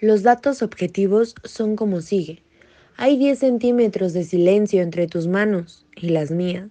Los 0.00 0.22
datos 0.22 0.62
objetivos 0.62 1.34
son 1.44 1.76
como 1.76 2.00
sigue. 2.00 2.42
Hay 2.96 3.18
10 3.18 3.38
centímetros 3.38 4.12
de 4.12 4.24
silencio 4.24 4.82
entre 4.82 5.06
tus 5.06 5.26
manos 5.26 5.86
y 5.96 6.10
las 6.10 6.30
mías. 6.30 6.70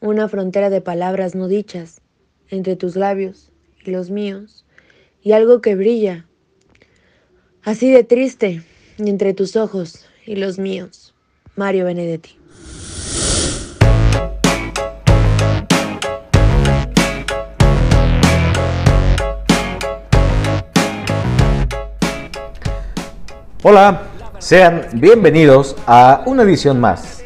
Una 0.00 0.28
frontera 0.28 0.70
de 0.70 0.80
palabras 0.80 1.34
no 1.34 1.46
dichas 1.46 2.00
entre 2.48 2.76
tus 2.76 2.96
labios 2.96 3.52
y 3.84 3.90
los 3.90 4.10
míos. 4.10 4.64
Y 5.22 5.32
algo 5.32 5.60
que 5.60 5.74
brilla. 5.74 6.26
Así 7.62 7.90
de 7.90 8.04
triste 8.04 8.62
entre 8.98 9.34
tus 9.34 9.54
ojos 9.54 10.06
y 10.24 10.36
los 10.36 10.58
míos. 10.58 11.14
Mario 11.56 11.84
Benedetti. 11.84 12.45
Hola, 23.68 24.02
sean 24.38 24.86
bienvenidos 24.92 25.74
a 25.88 26.22
una 26.26 26.44
edición 26.44 26.78
más 26.78 27.24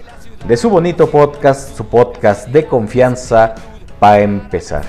de 0.48 0.56
su 0.56 0.70
bonito 0.70 1.10
podcast, 1.10 1.76
su 1.76 1.84
podcast 1.84 2.48
de 2.48 2.64
confianza 2.64 3.54
para 3.98 4.20
empezar. 4.20 4.84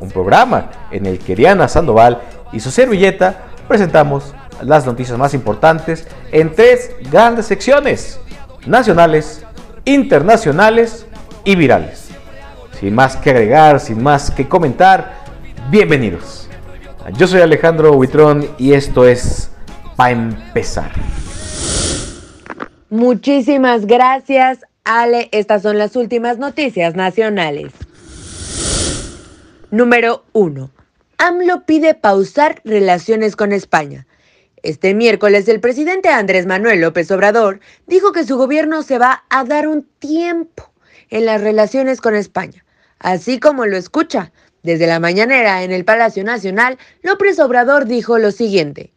Un 0.00 0.10
programa 0.10 0.70
en 0.90 1.04
el 1.04 1.18
que 1.18 1.36
Diana 1.36 1.68
Sandoval 1.68 2.22
y 2.54 2.60
su 2.60 2.70
servilleta 2.70 3.42
presentamos 3.68 4.34
las 4.62 4.86
noticias 4.86 5.18
más 5.18 5.34
importantes 5.34 6.08
en 6.32 6.54
tres 6.54 6.92
grandes 7.12 7.44
secciones, 7.44 8.18
nacionales, 8.64 9.44
internacionales 9.84 11.04
y 11.44 11.54
virales. 11.54 12.08
Sin 12.80 12.94
más 12.94 13.16
que 13.16 13.28
agregar, 13.28 13.78
sin 13.78 14.02
más 14.02 14.30
que 14.30 14.48
comentar, 14.48 15.16
bienvenidos. 15.70 16.48
Yo 17.18 17.26
soy 17.26 17.42
Alejandro 17.42 17.92
Huitrón 17.92 18.48
y 18.56 18.72
esto 18.72 19.06
es 19.06 19.50
para 19.96 20.10
empezar. 20.10 20.92
Muchísimas 22.90 23.86
gracias, 23.86 24.60
Ale. 24.84 25.28
Estas 25.32 25.62
son 25.62 25.78
las 25.78 25.96
últimas 25.96 26.38
noticias 26.38 26.94
nacionales. 26.94 27.72
Número 29.70 30.24
1. 30.32 30.70
AMLO 31.18 31.64
pide 31.64 31.94
pausar 31.94 32.60
relaciones 32.64 33.34
con 33.34 33.52
España. 33.52 34.06
Este 34.62 34.94
miércoles 34.94 35.48
el 35.48 35.60
presidente 35.60 36.08
Andrés 36.08 36.46
Manuel 36.46 36.80
López 36.80 37.10
Obrador 37.10 37.60
dijo 37.86 38.12
que 38.12 38.24
su 38.24 38.36
gobierno 38.36 38.82
se 38.82 38.98
va 38.98 39.24
a 39.28 39.44
dar 39.44 39.68
un 39.68 39.86
tiempo 39.98 40.70
en 41.10 41.26
las 41.26 41.40
relaciones 41.40 42.00
con 42.00 42.14
España, 42.14 42.64
así 42.98 43.38
como 43.38 43.66
lo 43.66 43.76
escucha. 43.76 44.32
Desde 44.62 44.86
la 44.86 45.00
mañanera 45.00 45.62
en 45.62 45.72
el 45.72 45.84
Palacio 45.84 46.24
Nacional, 46.24 46.78
López 47.02 47.38
Obrador 47.38 47.84
dijo 47.84 48.18
lo 48.18 48.30
siguiente. 48.30 48.92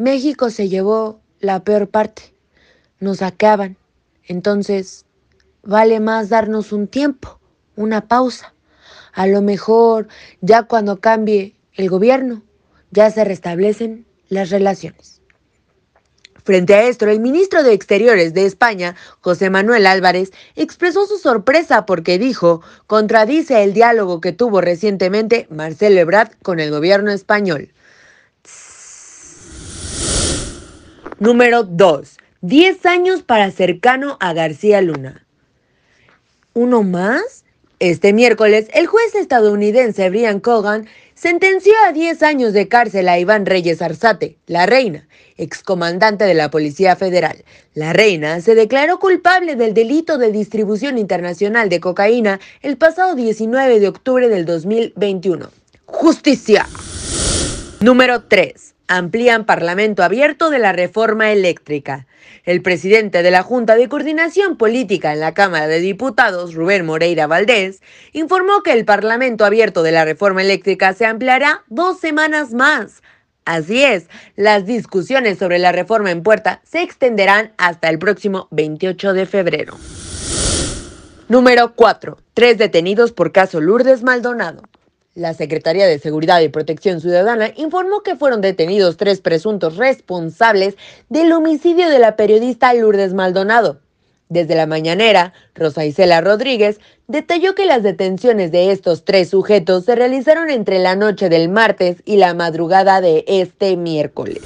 México 0.00 0.48
se 0.48 0.70
llevó 0.70 1.20
la 1.40 1.62
peor 1.62 1.90
parte. 1.90 2.34
Nos 3.00 3.20
acaban. 3.20 3.76
Entonces, 4.26 5.04
vale 5.62 6.00
más 6.00 6.30
darnos 6.30 6.72
un 6.72 6.88
tiempo, 6.88 7.38
una 7.76 8.08
pausa. 8.08 8.54
A 9.12 9.26
lo 9.26 9.42
mejor, 9.42 10.08
ya 10.40 10.62
cuando 10.62 11.00
cambie 11.00 11.54
el 11.74 11.90
gobierno, 11.90 12.42
ya 12.90 13.10
se 13.10 13.24
restablecen 13.24 14.06
las 14.30 14.48
relaciones. 14.48 15.20
Frente 16.44 16.74
a 16.74 16.84
esto, 16.84 17.06
el 17.06 17.20
ministro 17.20 17.62
de 17.62 17.74
Exteriores 17.74 18.32
de 18.32 18.46
España, 18.46 18.96
José 19.20 19.50
Manuel 19.50 19.86
Álvarez, 19.86 20.32
expresó 20.56 21.06
su 21.06 21.18
sorpresa 21.18 21.84
porque 21.84 22.18
dijo, 22.18 22.62
contradice 22.86 23.62
el 23.62 23.74
diálogo 23.74 24.22
que 24.22 24.32
tuvo 24.32 24.62
recientemente 24.62 25.46
Marcelo 25.50 26.00
Ebrard 26.00 26.30
con 26.42 26.58
el 26.58 26.70
gobierno 26.70 27.10
español. 27.10 27.74
Número 31.20 31.64
2. 31.64 32.16
10 32.40 32.86
años 32.86 33.22
para 33.22 33.50
cercano 33.50 34.16
a 34.20 34.32
García 34.32 34.80
Luna. 34.80 35.26
¿Uno 36.54 36.82
más? 36.82 37.44
Este 37.78 38.14
miércoles, 38.14 38.68
el 38.72 38.86
juez 38.86 39.14
estadounidense 39.14 40.08
Brian 40.08 40.40
Cogan 40.40 40.86
sentenció 41.14 41.74
a 41.86 41.92
10 41.92 42.22
años 42.22 42.54
de 42.54 42.68
cárcel 42.68 43.06
a 43.06 43.18
Iván 43.18 43.44
Reyes 43.44 43.82
Arzate, 43.82 44.38
la 44.46 44.64
reina, 44.64 45.08
excomandante 45.36 46.24
de 46.24 46.32
la 46.32 46.50
Policía 46.50 46.96
Federal. 46.96 47.44
La 47.74 47.92
reina 47.92 48.40
se 48.40 48.54
declaró 48.54 48.98
culpable 48.98 49.56
del 49.56 49.74
delito 49.74 50.16
de 50.16 50.32
distribución 50.32 50.96
internacional 50.96 51.68
de 51.68 51.80
cocaína 51.80 52.40
el 52.62 52.78
pasado 52.78 53.14
19 53.14 53.78
de 53.78 53.88
octubre 53.88 54.30
del 54.30 54.46
2021. 54.46 55.50
Justicia. 55.84 56.66
Número 57.80 58.22
3 58.22 58.69
amplían 58.90 59.46
Parlamento 59.46 60.02
abierto 60.02 60.50
de 60.50 60.58
la 60.58 60.72
reforma 60.72 61.30
eléctrica. 61.30 62.08
El 62.44 62.60
presidente 62.60 63.22
de 63.22 63.30
la 63.30 63.44
Junta 63.44 63.76
de 63.76 63.88
Coordinación 63.88 64.56
Política 64.56 65.12
en 65.12 65.20
la 65.20 65.32
Cámara 65.32 65.68
de 65.68 65.78
Diputados, 65.78 66.54
Rubén 66.54 66.84
Moreira 66.84 67.28
Valdés, 67.28 67.82
informó 68.12 68.64
que 68.64 68.72
el 68.72 68.84
Parlamento 68.84 69.44
abierto 69.44 69.84
de 69.84 69.92
la 69.92 70.04
reforma 70.04 70.42
eléctrica 70.42 70.92
se 70.92 71.06
ampliará 71.06 71.62
dos 71.68 72.00
semanas 72.00 72.52
más. 72.52 73.00
Así 73.44 73.84
es, 73.84 74.08
las 74.34 74.66
discusiones 74.66 75.38
sobre 75.38 75.60
la 75.60 75.70
reforma 75.70 76.10
en 76.10 76.24
puerta 76.24 76.60
se 76.64 76.82
extenderán 76.82 77.52
hasta 77.58 77.88
el 77.90 78.00
próximo 78.00 78.48
28 78.50 79.12
de 79.12 79.26
febrero. 79.26 79.76
Número 81.28 81.76
4. 81.76 82.18
Tres 82.34 82.58
detenidos 82.58 83.12
por 83.12 83.30
caso 83.30 83.60
Lourdes 83.60 84.02
Maldonado. 84.02 84.62
La 85.16 85.34
Secretaría 85.34 85.88
de 85.88 85.98
Seguridad 85.98 86.40
y 86.40 86.50
Protección 86.50 87.00
Ciudadana 87.00 87.50
informó 87.56 88.04
que 88.04 88.14
fueron 88.14 88.40
detenidos 88.40 88.96
tres 88.96 89.20
presuntos 89.20 89.76
responsables 89.76 90.76
del 91.08 91.32
homicidio 91.32 91.88
de 91.88 91.98
la 91.98 92.14
periodista 92.14 92.72
Lourdes 92.74 93.12
Maldonado. 93.12 93.80
Desde 94.28 94.54
la 94.54 94.66
mañanera, 94.66 95.32
Rosa 95.56 95.84
Isela 95.84 96.20
Rodríguez 96.20 96.78
detalló 97.08 97.56
que 97.56 97.66
las 97.66 97.82
detenciones 97.82 98.52
de 98.52 98.70
estos 98.70 99.04
tres 99.04 99.30
sujetos 99.30 99.84
se 99.84 99.96
realizaron 99.96 100.48
entre 100.48 100.78
la 100.78 100.94
noche 100.94 101.28
del 101.28 101.48
martes 101.48 101.96
y 102.04 102.16
la 102.16 102.32
madrugada 102.32 103.00
de 103.00 103.24
este 103.26 103.76
miércoles. 103.76 104.42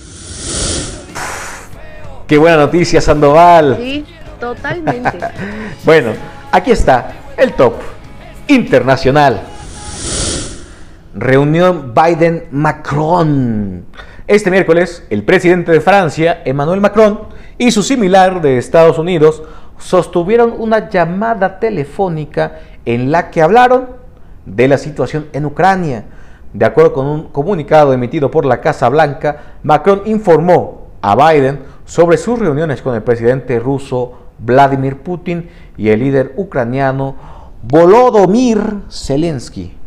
Qué 2.26 2.38
buena 2.38 2.56
noticia, 2.56 3.02
Sandoval. 3.02 3.76
Sí, 3.78 4.06
totalmente. 4.40 5.18
bueno, 5.84 6.14
aquí 6.50 6.70
está 6.70 7.34
el 7.36 7.52
top 7.52 7.74
internacional 8.48 9.53
reunión 11.14 11.94
Biden-Macron. 11.94 13.84
Este 14.26 14.50
miércoles, 14.50 15.06
el 15.10 15.22
presidente 15.22 15.70
de 15.70 15.80
Francia, 15.80 16.42
Emmanuel 16.44 16.80
Macron, 16.80 17.20
y 17.56 17.70
su 17.70 17.82
similar 17.82 18.40
de 18.40 18.58
Estados 18.58 18.98
Unidos 18.98 19.42
sostuvieron 19.78 20.54
una 20.58 20.88
llamada 20.88 21.60
telefónica 21.60 22.58
en 22.84 23.12
la 23.12 23.30
que 23.30 23.42
hablaron 23.42 23.90
de 24.44 24.66
la 24.66 24.78
situación 24.78 25.26
en 25.32 25.44
Ucrania. 25.46 26.04
De 26.52 26.64
acuerdo 26.64 26.92
con 26.92 27.06
un 27.06 27.28
comunicado 27.28 27.92
emitido 27.92 28.30
por 28.30 28.44
la 28.44 28.60
Casa 28.60 28.88
Blanca, 28.88 29.56
Macron 29.62 30.02
informó 30.06 30.88
a 31.00 31.14
Biden 31.14 31.60
sobre 31.84 32.16
sus 32.16 32.38
reuniones 32.38 32.82
con 32.82 32.94
el 32.94 33.02
presidente 33.02 33.60
ruso 33.60 34.12
Vladimir 34.38 34.98
Putin 34.98 35.48
y 35.76 35.90
el 35.90 36.00
líder 36.00 36.32
ucraniano 36.36 37.14
Volodymyr 37.62 38.82
Zelensky 38.90 39.83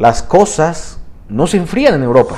las 0.00 0.22
cosas 0.22 0.98
no 1.28 1.46
se 1.46 1.58
enfrían 1.58 1.94
en 1.94 2.02
Europa. 2.02 2.36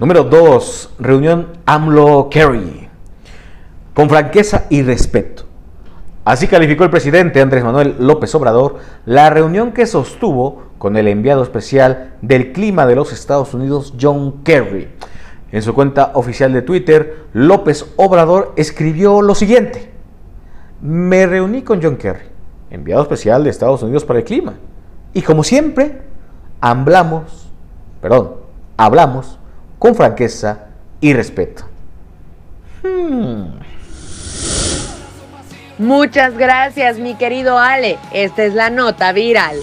Número 0.00 0.24
2. 0.24 0.94
Reunión 0.98 1.52
AMLO-Kerry. 1.66 2.88
Con 3.94 4.08
franqueza 4.08 4.64
y 4.68 4.82
respeto. 4.82 5.44
Así 6.24 6.48
calificó 6.48 6.82
el 6.82 6.90
presidente 6.90 7.40
Andrés 7.40 7.62
Manuel 7.62 7.94
López 8.00 8.34
Obrador 8.34 8.78
la 9.04 9.30
reunión 9.30 9.70
que 9.70 9.86
sostuvo 9.86 10.64
con 10.78 10.96
el 10.96 11.06
enviado 11.06 11.44
especial 11.44 12.16
del 12.22 12.52
clima 12.52 12.86
de 12.86 12.96
los 12.96 13.12
Estados 13.12 13.54
Unidos, 13.54 13.94
John 13.98 14.42
Kerry. 14.42 14.88
En 15.52 15.62
su 15.62 15.74
cuenta 15.74 16.10
oficial 16.14 16.52
de 16.52 16.62
Twitter, 16.62 17.26
López 17.34 17.86
Obrador 17.94 18.52
escribió 18.56 19.22
lo 19.22 19.36
siguiente. 19.36 19.92
Me 20.82 21.24
reuní 21.24 21.62
con 21.62 21.80
John 21.80 21.96
Kerry, 21.96 22.26
enviado 22.70 23.02
especial 23.02 23.44
de 23.44 23.50
Estados 23.50 23.84
Unidos 23.84 24.04
para 24.04 24.18
el 24.18 24.24
clima. 24.24 24.54
Y 25.14 25.22
como 25.22 25.44
siempre, 25.44 26.02
hablamos, 26.70 27.46
perdón, 28.02 28.40
hablamos 28.76 29.38
con 29.78 29.94
franqueza 29.94 30.66
y 31.00 31.12
respeto. 31.12 31.64
Hmm. 32.82 33.60
Muchas 35.78 36.36
gracias, 36.36 36.98
mi 36.98 37.14
querido 37.14 37.58
Ale. 37.58 37.98
Esta 38.12 38.44
es 38.44 38.54
la 38.54 38.70
nota 38.70 39.12
viral. 39.12 39.56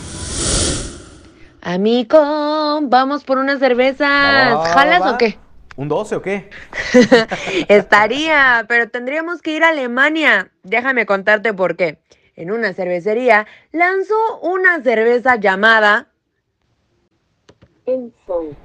Amigo, 1.62 2.80
vamos 2.84 3.26
por 3.26 3.38
unas 3.38 3.60
cervezas. 3.60 4.70
¿Jalas 4.70 5.02
o 5.02 5.18
qué? 5.18 5.38
¿Un 5.76 5.90
12 5.90 6.16
o 6.16 6.22
qué? 6.22 6.50
Estaría, 7.68 8.64
pero 8.70 8.90
tendríamos 8.90 9.42
que 9.42 9.52
ir 9.52 9.64
a 9.64 9.70
Alemania. 9.70 10.52
Déjame 10.64 11.06
contarte 11.06 11.54
por 11.54 11.76
qué. 11.76 12.00
en 12.36 12.52
una 12.52 12.74
cervecería, 12.74 13.46
lanzó 13.72 14.40
una 14.42 14.82
cerveza 14.82 15.36
llamada 15.36 16.13
Info. 17.86 18.56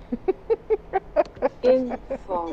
Info. 1.63 2.53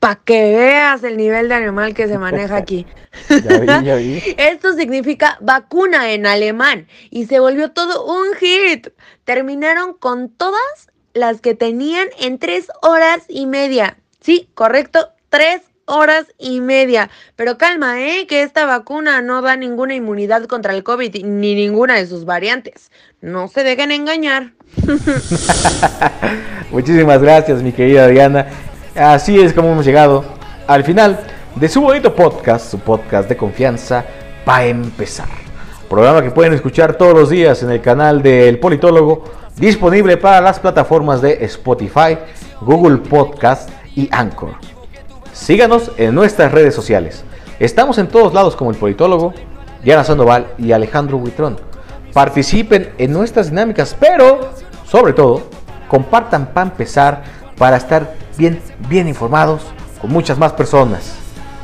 para 0.00 0.16
que 0.16 0.56
veas 0.56 1.04
el 1.04 1.16
nivel 1.16 1.48
de 1.48 1.54
animal 1.54 1.94
que 1.94 2.08
se 2.08 2.18
maneja 2.18 2.56
aquí. 2.56 2.86
Ya 3.28 3.58
vi, 3.58 3.86
ya 3.86 3.96
vi. 3.96 4.22
Esto 4.38 4.72
significa 4.74 5.36
vacuna 5.40 6.12
en 6.12 6.26
alemán 6.26 6.88
y 7.10 7.26
se 7.26 7.38
volvió 7.40 7.70
todo 7.72 8.04
un 8.06 8.34
hit. 8.34 8.88
Terminaron 9.24 9.94
con 9.94 10.28
todas 10.30 10.90
las 11.12 11.40
que 11.40 11.54
tenían 11.54 12.08
en 12.18 12.38
tres 12.38 12.68
horas 12.82 13.24
y 13.28 13.46
media. 13.46 13.98
Sí, 14.20 14.48
correcto, 14.54 15.10
tres 15.28 15.62
horas 15.90 16.26
y 16.38 16.60
media. 16.60 17.10
Pero 17.36 17.58
calma, 17.58 18.00
¿eh? 18.00 18.26
Que 18.26 18.42
esta 18.42 18.64
vacuna 18.64 19.20
no 19.22 19.42
da 19.42 19.56
ninguna 19.56 19.94
inmunidad 19.94 20.44
contra 20.44 20.72
el 20.72 20.82
COVID 20.82 21.24
ni 21.24 21.54
ninguna 21.54 21.96
de 21.96 22.06
sus 22.06 22.24
variantes. 22.24 22.90
No 23.20 23.48
se 23.48 23.64
dejen 23.64 23.90
engañar. 23.90 24.52
Muchísimas 26.70 27.20
gracias, 27.20 27.62
mi 27.62 27.72
querida 27.72 28.06
Diana. 28.06 28.46
Así 28.94 29.38
es 29.38 29.52
como 29.52 29.72
hemos 29.72 29.84
llegado 29.84 30.24
al 30.66 30.84
final 30.84 31.20
de 31.56 31.68
su 31.68 31.80
bonito 31.80 32.14
podcast, 32.14 32.70
su 32.70 32.78
podcast 32.78 33.28
de 33.28 33.36
confianza, 33.36 34.04
para 34.44 34.66
empezar. 34.66 35.28
Programa 35.88 36.22
que 36.22 36.30
pueden 36.30 36.52
escuchar 36.52 36.94
todos 36.94 37.14
los 37.14 37.30
días 37.30 37.62
en 37.64 37.70
el 37.70 37.80
canal 37.80 38.22
del 38.22 38.60
Politólogo, 38.60 39.24
disponible 39.56 40.16
para 40.16 40.40
las 40.40 40.60
plataformas 40.60 41.20
de 41.20 41.44
Spotify, 41.44 42.16
Google 42.60 42.98
Podcast 42.98 43.68
y 43.96 44.08
Anchor. 44.12 44.79
Síganos 45.40 45.90
en 45.96 46.14
nuestras 46.14 46.52
redes 46.52 46.74
sociales. 46.74 47.24
Estamos 47.60 47.96
en 47.96 48.08
todos 48.08 48.34
lados 48.34 48.54
como 48.54 48.70
el 48.70 48.76
Politólogo, 48.76 49.32
Diana 49.82 50.04
Sandoval 50.04 50.48
y 50.58 50.72
Alejandro 50.72 51.16
Huitrón. 51.16 51.56
Participen 52.12 52.90
en 52.98 53.10
nuestras 53.10 53.48
dinámicas, 53.48 53.96
pero 53.98 54.50
sobre 54.86 55.14
todo, 55.14 55.44
compartan 55.88 56.52
para 56.52 56.68
empezar 56.68 57.22
para 57.56 57.78
estar 57.78 58.16
bien, 58.36 58.60
bien 58.90 59.08
informados 59.08 59.62
con 60.02 60.12
muchas 60.12 60.36
más 60.38 60.52
personas. 60.52 61.14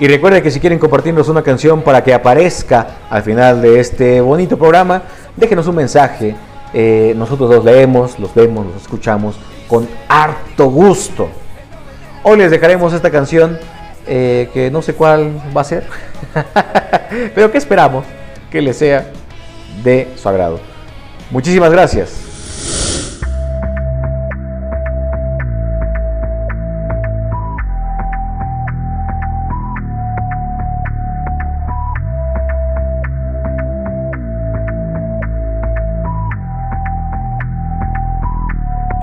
Y 0.00 0.08
recuerden 0.08 0.42
que 0.42 0.50
si 0.50 0.58
quieren 0.58 0.78
compartirnos 0.78 1.28
una 1.28 1.42
canción 1.42 1.82
para 1.82 2.02
que 2.02 2.14
aparezca 2.14 2.86
al 3.10 3.22
final 3.24 3.60
de 3.60 3.78
este 3.78 4.22
bonito 4.22 4.56
programa, 4.56 5.02
déjenos 5.36 5.66
un 5.66 5.76
mensaje. 5.76 6.34
Eh, 6.72 7.12
nosotros 7.14 7.50
los 7.50 7.62
leemos, 7.62 8.18
los 8.18 8.34
vemos, 8.34 8.64
los 8.66 8.82
escuchamos 8.82 9.36
con 9.68 9.86
harto 10.08 10.70
gusto. 10.70 11.28
Hoy 12.28 12.38
les 12.38 12.50
dejaremos 12.50 12.92
esta 12.92 13.12
canción 13.12 13.56
eh, 14.04 14.50
que 14.52 14.68
no 14.68 14.82
sé 14.82 14.94
cuál 14.94 15.40
va 15.56 15.60
a 15.60 15.64
ser, 15.64 15.84
pero 17.36 17.52
que 17.52 17.58
esperamos 17.58 18.04
que 18.50 18.60
les 18.60 18.76
sea 18.76 19.06
de 19.84 20.08
su 20.16 20.28
agrado. 20.28 20.58
Muchísimas 21.30 21.70
gracias. 21.70 22.22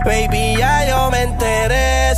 Baby, 0.04 0.58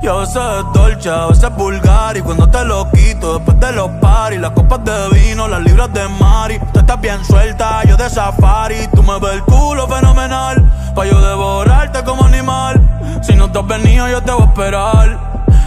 Y 0.00 0.06
a 0.06 0.12
veces 0.14 0.36
es 0.36 0.72
dolce, 0.72 1.10
a 1.10 1.26
veces 1.26 1.44
es 1.44 1.56
vulgar 1.56 2.16
Y 2.16 2.22
cuando 2.22 2.48
te 2.48 2.64
lo 2.64 2.90
quito 2.90 3.38
después 3.38 3.58
de 3.58 3.72
los 3.72 3.90
paris 4.00 4.40
Las 4.40 4.52
copas 4.52 4.84
de 4.84 5.08
vino, 5.10 5.48
las 5.48 5.60
libras 5.62 5.92
de 5.92 6.08
mari 6.08 6.58
Tú 6.72 6.80
estás 6.80 7.00
bien 7.00 7.24
suelta, 7.24 7.82
yo 7.84 7.96
de 7.96 8.08
safari 8.08 8.86
Tú 8.94 9.02
me 9.02 9.18
ves 9.18 9.34
el 9.34 9.42
culo 9.42 9.86
fenomenal 9.88 10.62
Pa' 10.94 11.04
yo 11.04 11.20
devorarte 11.20 12.04
como 12.04 12.24
animal 12.24 12.80
Si 13.22 13.34
no 13.34 13.50
te 13.50 13.58
has 13.58 13.66
venido 13.66 14.08
yo 14.08 14.22
te 14.22 14.32
voy 14.32 14.42
a 14.42 14.46
esperar 14.46 15.18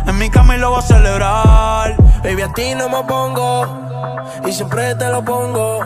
En 0.07 0.17
mi 0.17 0.29
cama 0.29 0.55
y 0.55 0.59
lo 0.59 0.71
voy 0.71 0.79
a 0.79 0.81
celebrar 0.81 1.95
Baby, 2.23 2.41
a 2.43 2.53
ti 2.53 2.75
no 2.75 2.87
me 2.87 3.03
pongo 3.03 3.81
y 4.47 4.51
siempre 4.51 4.95
te 4.95 5.09
lo 5.09 5.23
pongo. 5.23 5.79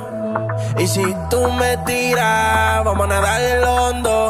Y 0.78 0.88
si 0.88 1.04
tú 1.30 1.52
me 1.52 1.78
tiras, 1.78 2.84
vamos 2.84 3.06
a 3.06 3.08
nadar 3.08 3.42
el 3.42 3.64
hondo. 3.64 4.30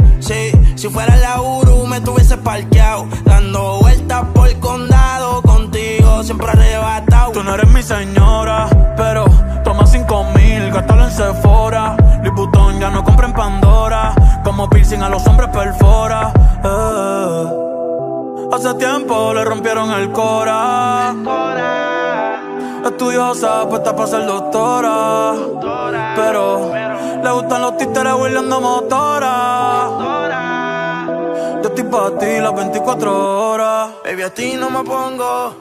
Sí, 0.21 0.51
si 0.75 0.87
fuera 0.87 1.15
la 1.17 1.41
Uru, 1.41 1.85
me 1.87 1.99
tuviese 1.99 2.37
parqueado. 2.37 3.07
Dando 3.25 3.79
vueltas 3.81 4.23
por 4.33 4.47
el 4.47 4.59
condado. 4.59 5.41
Contigo 5.41 6.23
siempre 6.23 6.47
arrebatado. 6.49 7.31
Tú 7.31 7.43
no 7.43 7.55
eres 7.55 7.69
mi 7.69 7.81
señora, 7.81 8.67
pero 8.95 9.25
toma 9.63 9.85
cinco 9.87 10.23
mil, 10.35 10.71
gástalo 10.71 11.05
en 11.05 11.11
Sephora. 11.11 11.97
Liputón 12.23 12.79
ya 12.79 12.89
no 12.89 13.03
compra 13.03 13.27
en 13.27 13.33
Pandora, 13.33 14.13
como 14.43 14.69
piercing 14.69 15.01
a 15.01 15.09
los 15.09 15.25
hombres 15.25 15.49
perfora. 15.49 16.31
Eh. 16.63 17.45
Hace 18.53 18.73
tiempo 18.75 19.33
le 19.33 19.43
rompieron 19.43 19.91
el 19.91 20.11
cora. 20.11 21.15
Estudiosa, 22.85 23.67
puesta 23.69 23.95
para 23.95 24.07
ser 24.07 24.25
doctora. 24.25 25.33
Pero 26.15 26.71
le 27.31 27.37
gustan 27.37 27.61
los 27.61 27.77
títeres 27.77 28.13
huirleando 28.13 28.59
motora. 28.59 30.37
Yo 31.63 31.69
estoy 31.69 31.83
para 31.85 32.17
ti 32.19 32.39
las 32.41 32.53
24 32.53 33.49
horas. 33.49 33.91
Baby, 34.03 34.23
a 34.23 34.33
ti 34.33 34.55
no 34.55 34.69
me 34.69 34.83
pongo. 34.83 35.55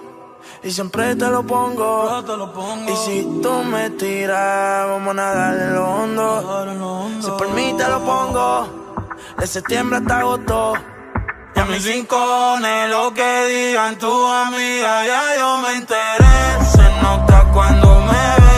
Y 0.65 0.71
siempre 0.73 1.15
te 1.15 1.29
lo 1.29 1.45
pongo. 1.45 2.09
Yo 2.11 2.25
te 2.25 2.37
lo 2.37 2.53
pongo. 2.53 2.91
Y 2.91 2.97
si 2.97 3.23
tú 3.43 3.53
me 3.73 3.91
tiras, 3.91 4.89
vamos 4.89 5.11
a 5.11 5.15
nadar 5.15 5.55
en 5.55 5.75
lo 5.77 5.89
hondo. 5.89 6.43
Nadar 6.43 6.69
en 6.69 6.79
lo 6.81 6.91
hondo. 7.03 7.23
Si 7.23 7.31
por 7.39 7.49
mí 7.51 7.75
te 7.79 7.89
lo 7.89 8.01
pongo. 8.01 8.67
De 9.39 9.47
septiembre 9.47 9.99
hasta 9.99 10.19
agosto. 10.19 10.73
Y 11.55 11.59
a 11.61 11.65
mis 11.67 11.85
rincones, 11.85 12.91
lo 12.91 13.15
que 13.15 13.47
digan 13.47 13.97
tu 13.97 14.27
amiga, 14.27 15.07
ya 15.07 15.23
yo 15.39 15.59
me 15.59 15.73
enteré. 15.77 16.65
Se 16.75 16.87
nota 17.03 17.45
cuando 17.53 18.01
me 18.01 18.25
ves, 18.45 18.50